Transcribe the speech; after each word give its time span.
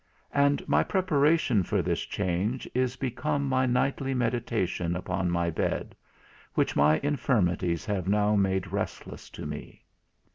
And 0.33 0.67
my 0.67 0.81
preparation 0.81 1.61
for 1.61 1.83
this 1.83 2.01
change 2.01 2.67
is 2.73 2.95
become 2.95 3.47
my 3.47 3.67
nightly 3.67 4.15
meditation 4.15 4.95
upon 4.95 5.29
my 5.29 5.51
bed, 5.51 5.95
which 6.55 6.75
my 6.75 6.99
infirmities 7.03 7.85
have 7.85 8.07
now 8.07 8.35
made 8.35 8.71
restless 8.71 9.29
to 9.29 9.45
me. 9.45 9.83